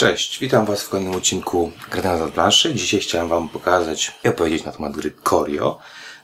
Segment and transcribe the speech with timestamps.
[0.00, 2.74] Cześć, witam Was w kolejnym odcinku Granada planszy.
[2.74, 5.78] Dzisiaj chciałem Wam pokazać i opowiedzieć na temat gry Corio.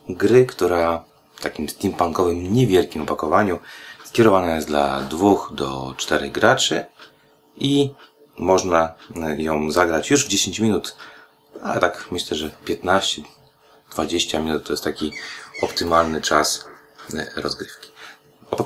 [0.08, 3.58] Gry, która w takim steampunkowym, niewielkim opakowaniu
[4.04, 6.84] skierowana jest dla dwóch do czterech graczy
[7.56, 7.94] i
[8.38, 8.94] można
[9.36, 10.96] ją zagrać już w 10 minut,
[11.62, 15.12] ale tak myślę, że 15-20 minut to jest taki
[15.62, 16.64] optymalny czas
[17.36, 17.95] rozgrywki.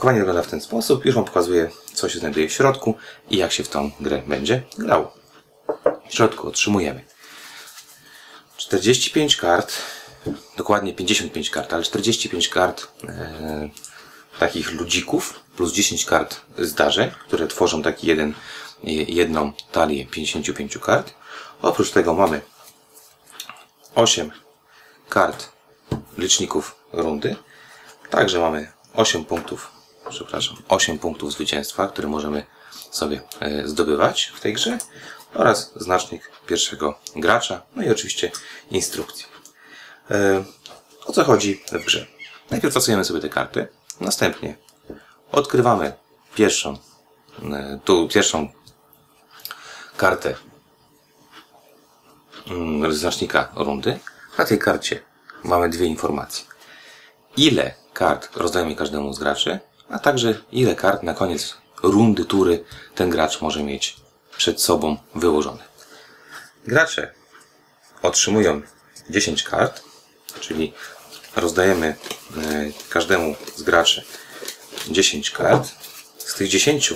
[0.01, 1.05] Opakowanie wygląda w ten sposób.
[1.05, 2.95] Już Wam pokazuję, co się znajduje w środku
[3.30, 5.14] i jak się w tą grę będzie grało.
[6.09, 7.04] W środku otrzymujemy
[8.57, 9.72] 45 kart,
[10.57, 13.71] dokładnie 55 kart, ale 45 kart e,
[14.39, 18.35] takich ludzików, plus 10 kart zdarzeń, które tworzą taki jeden,
[19.08, 21.14] jedną talię 55 kart.
[21.63, 22.41] Oprócz tego mamy
[23.94, 24.30] 8
[25.08, 25.49] kart
[26.19, 27.36] liczników rundy.
[28.11, 29.79] Także mamy 8 punktów,
[30.11, 32.47] przepraszam, 8 punktów zwycięstwa, które możemy
[32.91, 34.78] sobie e, zdobywać w tej grze
[35.34, 38.31] oraz znacznik pierwszego gracza, no i oczywiście
[38.70, 39.27] instrukcje.
[40.11, 40.44] E,
[41.06, 42.06] o co chodzi w grze?
[42.50, 43.69] Najpierw stosujemy sobie te karty,
[44.00, 44.56] następnie
[45.33, 45.92] odkrywamy
[46.34, 46.78] pierwszą,
[47.52, 48.48] e, tu pierwszą
[49.97, 50.34] kartę
[52.47, 53.98] mm, znacznika rundy.
[54.39, 55.02] Na tej karcie
[55.45, 56.45] mamy dwie informacje.
[57.36, 63.10] Ile kart rozdajemy każdemu z graczy, a także ile kart na koniec rundy, tury ten
[63.10, 63.96] gracz może mieć
[64.36, 65.64] przed sobą wyłożone.
[66.66, 67.14] Gracze
[68.02, 68.62] otrzymują
[69.11, 69.83] 10 kart,
[70.41, 70.72] czyli
[71.36, 71.96] rozdajemy e,
[72.91, 74.05] każdemu z graczy
[74.88, 75.68] 10 kart.
[76.18, 76.94] Z tych 10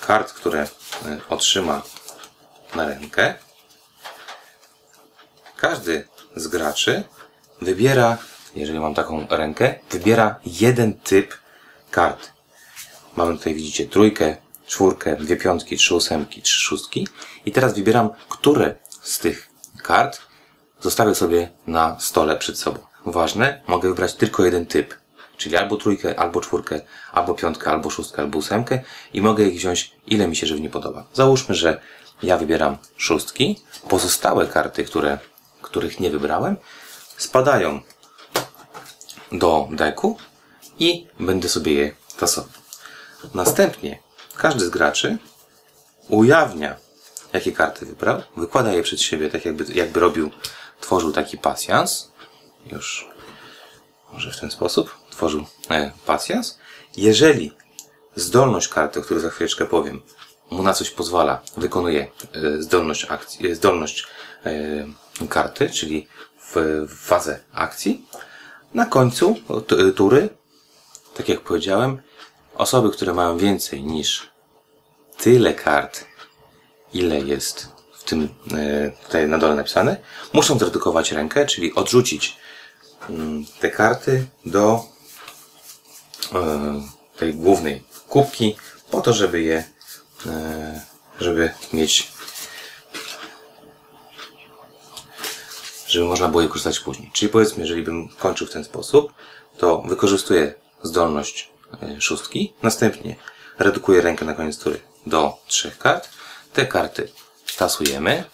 [0.00, 0.68] kart, które e,
[1.28, 1.82] otrzyma
[2.74, 3.34] na rękę,
[5.56, 7.04] każdy z graczy
[7.62, 8.18] wybiera
[8.56, 11.34] jeżeli mam taką rękę, wybiera jeden typ
[11.96, 12.32] kart.
[13.16, 17.08] Mamy tutaj, widzicie, trójkę, czwórkę, dwie piątki, trzy ósemki, trzy szóstki.
[17.46, 19.48] I teraz wybieram, które z tych
[19.82, 20.20] kart
[20.80, 22.78] zostawię sobie na stole przed sobą.
[23.06, 24.94] Ważne, mogę wybrać tylko jeden typ.
[25.36, 26.80] Czyli albo trójkę, albo czwórkę,
[27.12, 28.82] albo piątkę, albo szóstkę, albo ósemkę
[29.12, 31.06] i mogę ich wziąć ile mi się żywnie podoba.
[31.12, 31.80] Załóżmy, że
[32.22, 33.60] ja wybieram szóstki.
[33.88, 35.18] Pozostałe karty, które,
[35.62, 36.56] których nie wybrałem,
[37.16, 37.80] spadają
[39.32, 40.16] do deku
[40.78, 42.52] i będę sobie je tasował.
[43.34, 43.98] Następnie
[44.36, 45.18] każdy z graczy
[46.08, 46.76] ujawnia,
[47.32, 50.30] jakie karty wybrał, wykłada je przed siebie, tak jakby, jakby robił,
[50.80, 52.10] tworzył taki pasjans.
[52.72, 53.08] Już
[54.12, 56.58] może w ten sposób tworzył e, pasjans.
[56.96, 57.52] Jeżeli
[58.16, 60.02] zdolność karty, o której za chwileczkę powiem,
[60.50, 64.06] mu na coś pozwala, wykonuje e, zdolność, akcji, e, zdolność
[64.46, 66.06] e, karty, czyli
[66.40, 68.06] w, w fazę akcji,
[68.74, 69.36] na końcu
[69.96, 70.28] tury,
[71.16, 72.02] tak jak powiedziałem,
[72.54, 74.30] osoby, które mają więcej niż
[75.18, 76.04] tyle kart,
[76.92, 79.96] ile jest w tym e, tutaj na dole napisane,
[80.32, 82.36] muszą zredukować rękę, czyli odrzucić
[83.10, 84.84] mm, te karty do
[86.34, 86.80] e,
[87.16, 88.56] tej głównej kubki,
[88.90, 89.64] po to, żeby je,
[90.26, 90.80] e,
[91.20, 92.16] żeby mieć
[95.86, 97.10] żeby można było je korzystać później.
[97.12, 99.12] Czyli powiedzmy, jeżeli bym kończył w ten sposób,
[99.58, 101.50] to wykorzystuję zdolność
[101.82, 103.16] e, szóstki, następnie
[103.58, 106.08] redukuję rękę na koniec tury do trzech kart.
[106.52, 107.12] Te karty
[107.56, 108.24] tasujemy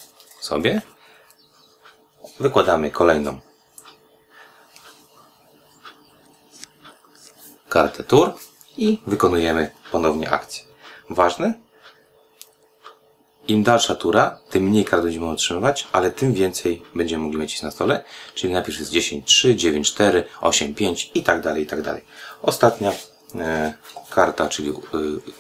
[0.41, 0.82] sobie,
[2.41, 3.41] wykładamy kolejną
[7.69, 8.34] kartę tur
[8.76, 10.64] i wykonujemy ponownie akcję.
[11.10, 11.54] Ważne,
[13.48, 17.70] im dalsza tura, tym mniej kart będziemy otrzymywać, ale tym więcej będziemy mogli mieć na
[17.70, 18.04] stole.
[18.34, 22.04] Czyli najpierw jest 10, 3, 9, 4, 8, 5 i tak dalej, i tak dalej.
[22.42, 22.92] Ostatnia
[23.34, 23.75] e,
[24.10, 24.75] karta, czyli e,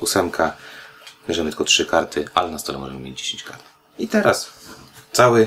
[0.00, 0.56] ósemka,
[1.28, 3.62] bierzemy tylko 3 karty, ale na stole możemy mieć 10 kart.
[3.98, 4.50] I teraz
[5.12, 5.46] cały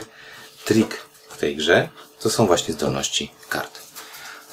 [0.66, 0.96] trik
[1.30, 1.90] w tej grze
[2.20, 3.80] to są właśnie zdolności kart.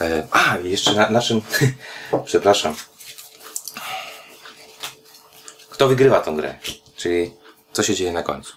[0.01, 1.43] E, a, jeszcze na, na czym,
[2.25, 2.75] przepraszam,
[5.71, 6.59] kto wygrywa tą grę?
[6.97, 7.42] Czyli
[7.73, 8.53] co się dzieje na końcu.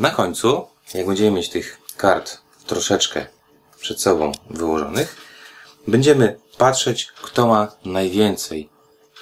[0.00, 3.26] Na końcu, jak będziemy mieć tych kart troszeczkę
[3.80, 5.16] przed sobą wyłożonych,
[5.88, 8.68] będziemy patrzeć, kto ma najwięcej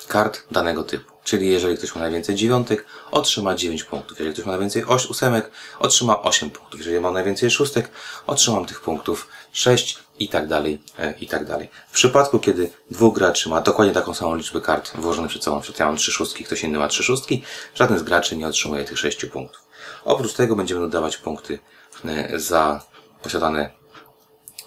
[0.08, 1.12] kart danego typu.
[1.24, 4.18] Czyli jeżeli ktoś ma najwięcej dziewiątek, otrzyma 9 punktów.
[4.18, 6.80] Jeżeli ktoś ma najwięcej ósemek, otrzyma 8 punktów.
[6.80, 7.88] Jeżeli ma najwięcej szóstek,
[8.26, 11.68] otrzymam tych punktów 6 i tak dalej, e, i tak dalej.
[11.88, 15.78] W przypadku, kiedy dwóch graczy ma dokładnie taką samą liczbę kart włożonych przed sobą, przed
[15.78, 17.42] ja mam trzy szóstki, ktoś inny ma trzy szóstki,
[17.74, 19.62] żaden z graczy nie otrzymuje tych 6 punktów.
[20.04, 21.58] Oprócz tego będziemy dodawać punkty
[22.04, 22.84] e, za
[23.22, 23.70] posiadane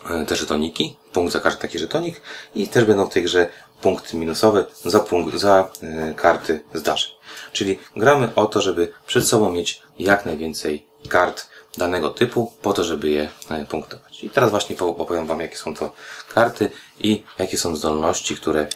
[0.10, 2.22] e, te żetoniki, punkt za każdy taki żetonik
[2.56, 3.50] i też będą w tej grze
[3.82, 5.70] punkty minusowe za, punkt, za
[6.16, 7.12] karty zdarzeń.
[7.52, 12.84] Czyli gramy o to, żeby przed sobą mieć jak najwięcej kart danego typu, po to,
[12.84, 13.30] żeby je
[13.62, 14.24] y, punktować.
[14.24, 15.92] I teraz właśnie opowiem Wam, jakie są to
[16.34, 18.68] karty i jakie są zdolności, które,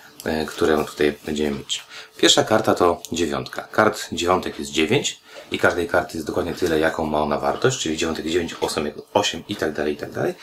[0.44, 1.84] y, które tutaj będziemy mieć.
[2.18, 3.62] Pierwsza karta to dziewiątka.
[3.62, 5.20] Kart dziewiątek jest dziewięć
[5.52, 9.44] i każdej karty jest dokładnie tyle, jaką ma ona wartość, czyli dziewiątek 9, 8, 8
[9.50, 10.34] i tak dalej, i tak dalej.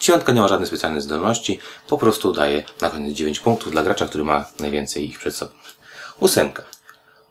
[0.00, 4.06] Dziewiątka nie ma żadnej specjalnej zdolności, po prostu daje na koniec 9 punktów dla gracza,
[4.06, 5.52] który ma najwięcej ich przed sobą.
[6.20, 6.62] Ósemka.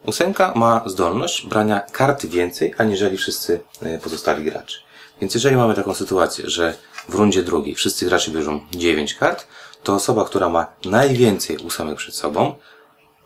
[0.06, 4.78] Ósemka ma zdolność brania kart więcej, aniżeli wszyscy e, pozostali gracze.
[5.22, 6.76] Więc jeżeli mamy taką sytuację, że
[7.10, 9.48] w rundzie drugiej wszyscy gracze bierzą 9 kart,
[9.84, 12.56] to osoba, która ma najwięcej ósemek przed sobą,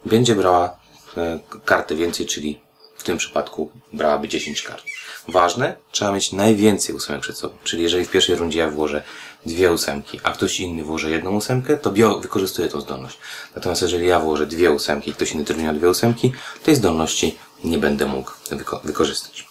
[0.05, 0.77] będzie brała
[1.17, 2.61] e, kartę więcej, czyli
[2.97, 4.83] w tym przypadku brałaby 10 kart.
[5.27, 7.55] Ważne, trzeba mieć najwięcej ósemek przed sobą.
[7.63, 9.03] Czyli jeżeli w pierwszej rundzie ja włożę
[9.45, 13.17] dwie ósemki, a ktoś inny włoży jedną ósemkę, to bio wykorzystuje tą zdolność.
[13.55, 16.33] Natomiast jeżeli ja włożę dwie ósemki i ktoś inny też dwie ósemki,
[16.63, 19.47] tej zdolności nie będę mógł wyko wykorzystać.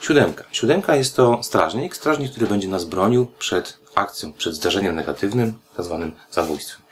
[0.00, 0.44] Siódemka.
[0.52, 5.84] Siódemka jest to strażnik, strażnik, który będzie nas bronił przed akcją, przed zdarzeniem negatywnym, tak
[5.84, 6.82] zwanym zabójstwem.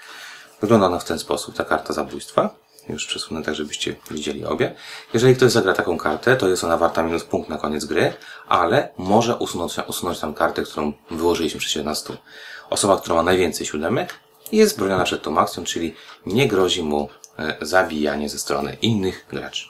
[0.61, 2.66] Wygląda ona w ten sposób, ta karta zabójstwa.
[2.89, 4.75] Już przesunę tak, żebyście widzieli obie.
[5.15, 8.13] Jeżeli ktoś zagra taką kartę, to jest ona warta minus punkt na koniec gry,
[8.49, 12.17] ale może usunąć, usunąć tam kartę, którą wyłożyliśmy przecież na stół.
[12.71, 14.15] Osoba, która ma najwięcej siódemek,
[14.53, 15.95] jest broniona przed tą akcją, czyli
[16.27, 19.69] nie grozi mu e, zabijanie ze strony innych graczy.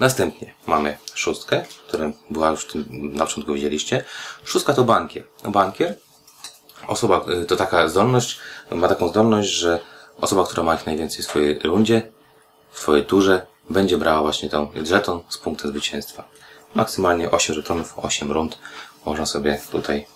[0.00, 4.04] Następnie mamy szóstkę, którą była już tym, na początku widzieliście.
[4.44, 5.24] Szóstka to bankier.
[5.44, 5.94] Bankier,
[6.86, 8.38] osoba, e, to taka zdolność,
[8.70, 9.80] ma taką zdolność, że
[10.20, 12.12] Osoba, która ma ich najwięcej w swojej rundzie,
[12.70, 16.24] w swojej turze, będzie brała właśnie tą żeton z punktem zwycięstwa.
[16.74, 18.58] Maksymalnie 8 żetonów, 8 rund.
[19.06, 20.06] Można sobie tutaj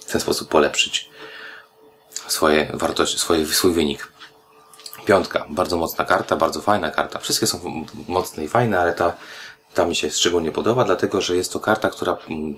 [0.00, 1.10] w ten sposób polepszyć
[2.28, 4.12] swoje wartości, swoje, swój wynik.
[5.04, 5.46] Piątka.
[5.48, 7.18] Bardzo mocna karta, bardzo fajna karta.
[7.18, 9.16] Wszystkie są mocne i fajne, ale ta,
[9.74, 12.16] ta mi się szczególnie podoba, dlatego że jest to karta, która,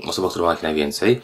[0.08, 1.22] osoba, która ma ich najwięcej,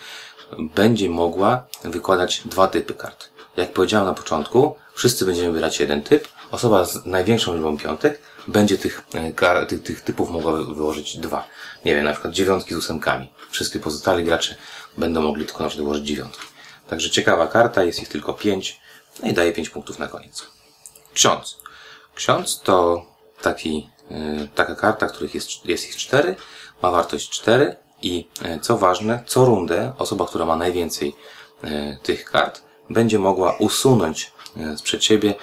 [0.58, 3.28] będzie mogła wykładać dwa typy kart.
[3.56, 6.28] Jak powiedziałem na początku, wszyscy będziemy wybierać jeden typ.
[6.50, 11.48] Osoba z największą liczbą piątek będzie tych, e, tych, tych typów mogła wyłożyć dwa.
[11.84, 13.32] Nie wiem, na przykład dziewiątki z ósemkami.
[13.50, 14.56] Wszyscy pozostali gracze
[14.98, 16.46] będą mogli tylko na przykład wyłożyć dziewiątki.
[16.88, 18.80] Także ciekawa karta, jest ich tylko pięć.
[19.22, 20.46] No i daje pięć punktów na koniec.
[21.14, 21.58] Ksiądz.
[22.14, 23.06] Ksiądz to
[23.42, 26.36] taki, yy, taka karta, których jest, jest ich cztery,
[26.82, 31.16] ma wartość cztery i yy, co ważne, co rundę osoba, która ma najwięcej
[32.02, 35.34] tych kart, będzie mogła usunąć e, sprzed siebie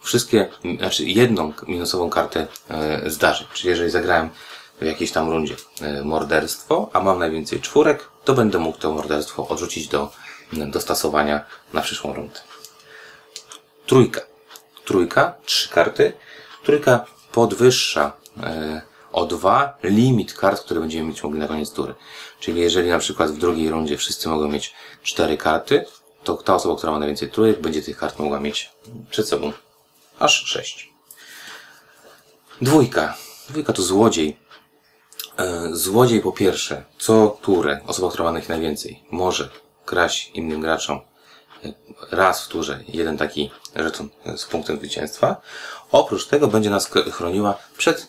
[0.00, 0.48] wszystkie,
[0.78, 3.46] znaczy jedną minusową kartę e, zdarzeń.
[3.54, 4.30] Czyli jeżeli zagrałem
[4.80, 9.48] w jakiejś tam rundzie e, morderstwo, a mam najwięcej czwórek, to będę mógł to morderstwo
[9.48, 10.12] odrzucić do,
[10.52, 12.40] do stosowania na przyszłą rundę.
[13.86, 14.20] Trójka.
[14.84, 16.12] Trójka, trzy karty.
[16.64, 18.12] Trójka podwyższa
[19.12, 21.94] o dwa limit kart, które będziemy mieć mogli na koniec tury.
[22.40, 25.84] Czyli jeżeli na przykład w drugiej rundzie wszyscy mogą mieć cztery karty,
[26.36, 28.70] to ta osoba, która ma najwięcej trójek, będzie tych kart mogła mieć
[29.10, 29.52] przed sobą
[30.18, 30.92] aż sześć.
[32.60, 33.16] Dwójka.
[33.48, 34.36] Dwójka to złodziej.
[35.38, 39.48] E, złodziej po pierwsze, co turę, osoba, która ma ich najwięcej, może
[39.84, 41.00] kraść innym graczom
[41.64, 41.72] e,
[42.10, 45.36] raz w turze jeden taki żeton z punktem zwycięstwa.
[45.92, 48.08] Oprócz tego będzie nas chroniła przed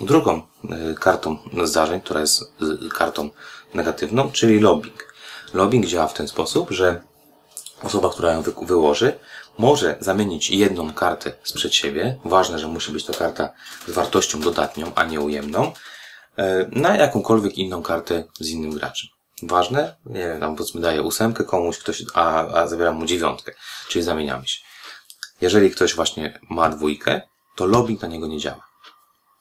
[0.00, 2.52] drugą e, kartą zdarzeń, która jest
[2.94, 3.30] kartą
[3.74, 5.14] negatywną, czyli lobbying.
[5.54, 7.11] Lobbying działa w ten sposób, że
[7.82, 9.18] osoba, która ją wyłoży,
[9.58, 13.52] może zamienić jedną kartę sprzed siebie, ważne, że musi być to karta
[13.88, 15.72] z wartością dodatnią, a nie ujemną,
[16.36, 19.10] e, na jakąkolwiek inną kartę z innym graczem.
[19.42, 23.52] Ważne, nie wiem, tam powiedzmy daję ósemkę komuś, ktoś, a, a zabieram mu dziewiątkę,
[23.88, 24.60] czyli zamieniamy się.
[25.40, 27.20] Jeżeli ktoś właśnie ma dwójkę,
[27.56, 28.66] to lobbying na niego nie działa.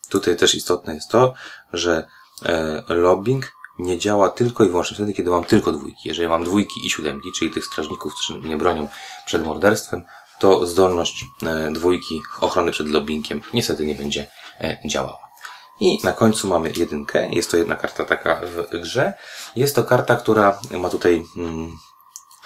[0.09, 1.33] Tutaj też istotne jest to,
[1.73, 2.07] że
[2.45, 6.07] e, lobbying nie działa tylko i wyłącznie wtedy, kiedy mam tylko dwójki.
[6.09, 8.87] Jeżeli mam dwójki i siódemki, czyli tych strażników, którzy mnie bronią
[9.25, 10.03] przed morderstwem,
[10.39, 14.27] to zdolność e, dwójki ochrony przed lobbyingiem niestety nie będzie
[14.61, 15.31] e, działała.
[15.79, 17.29] I na końcu mamy jedynkę.
[17.29, 19.13] Jest to jedna karta taka w grze.
[19.55, 21.77] Jest to karta, która ma tutaj mm,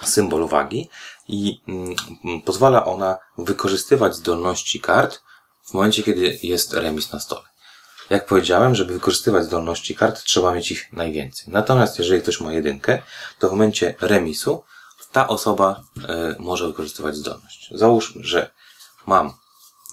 [0.02, 0.90] symbol wagi
[1.28, 5.22] i mm, pozwala ona wykorzystywać zdolności kart
[5.62, 7.55] w momencie, kiedy jest remis na stole.
[8.10, 11.46] Jak powiedziałem, żeby wykorzystywać zdolności kart, trzeba mieć ich najwięcej.
[11.48, 13.02] Natomiast jeżeli ktoś ma jedynkę,
[13.38, 14.62] to w momencie remisu
[15.12, 16.02] ta osoba y,
[16.38, 17.70] może wykorzystywać zdolność.
[17.74, 18.50] Załóżmy, że
[19.06, 19.32] mam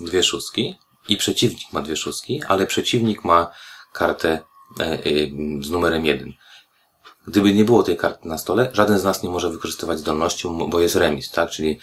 [0.02, 0.76] dwie szóstki
[1.10, 3.52] i przeciwnik ma dwie szóstki, ale przeciwnik ma
[3.94, 4.40] kartę
[4.80, 6.34] y, y, z numerem jeden.
[7.28, 10.80] Gdyby nie było tej karty na stole, żaden z nas nie może wykorzystywać zdolności, bo
[10.80, 11.50] jest remis, tak?
[11.50, 11.80] Czyli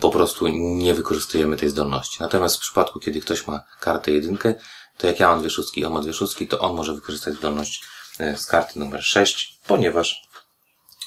[0.00, 2.16] po prostu nie wykorzystujemy tej zdolności.
[2.20, 4.54] Natomiast w przypadku, kiedy ktoś ma kartę jedynkę,
[5.02, 7.84] to jak ja mam dwie szóstki on ma dwie szóstki, to on może wykorzystać zdolność
[8.18, 10.22] e, z karty numer 6, ponieważ,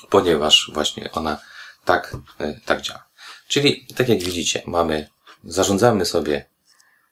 [0.10, 1.38] ponieważ właśnie ona
[1.86, 3.06] tak, e, tak działa.
[3.48, 5.10] Czyli, tak jak widzicie, mamy,
[5.44, 6.46] zarządzamy sobie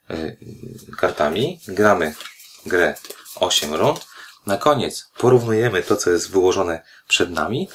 [0.09, 0.35] e,
[0.97, 2.15] kartami, gramy
[2.65, 2.95] grę
[3.35, 4.07] 8 rund,
[4.45, 7.69] na koniec porównujemy to, co jest wyłożone przed nami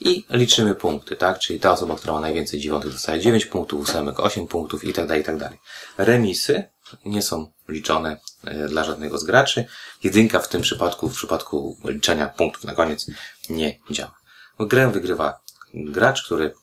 [0.00, 1.38] i liczymy punkty, tak?
[1.38, 5.06] Czyli ta osoba, która ma najwięcej dziewiątek dostaje 9 punktów, ósemek 8 punktów i tak
[5.06, 5.58] dalej, i tak dalej.
[5.98, 6.64] Remisy
[7.04, 9.64] nie są liczone e, dla żadnego z graczy.
[10.02, 13.06] Jedynka w tym przypadku, w przypadku liczenia punktów na koniec
[13.48, 14.14] nie działa.
[14.58, 15.40] Grę wygrywa
[15.74, 16.54] gracz, który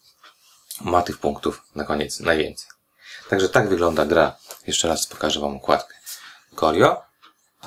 [0.81, 2.69] ma tych punktów na koniec najwięcej.
[3.29, 4.35] Także tak wygląda gra.
[4.67, 5.95] Jeszcze raz pokażę Wam układkę.
[6.55, 7.01] Corio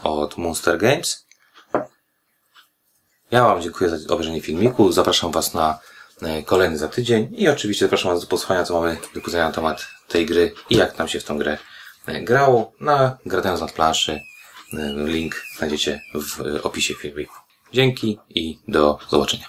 [0.02, 1.26] od Monster Games.
[3.30, 4.92] Ja Wam dziękuję za obejrzenie filmiku.
[4.92, 5.78] Zapraszam Was na
[6.22, 9.52] e, kolejny za tydzień i oczywiście zapraszam Was do posłuchania, co mamy do powiedzenia na
[9.52, 11.58] temat tej gry i jak nam się w tą grę
[12.06, 12.72] e, grało.
[12.80, 14.20] Na Gradając nad planszy e,
[15.06, 17.34] link znajdziecie w opisie filmiku.
[17.72, 19.46] Dzięki i do zobaczenia.